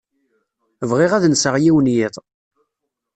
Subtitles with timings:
[0.89, 2.15] Bɣiɣ ad nseɣ yiwen yiḍ.